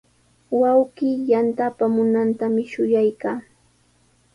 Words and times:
Wawqii 0.59 1.17
yanta 1.31 1.61
apamunantami 1.69 2.63
shuyaykaa. 2.71 3.37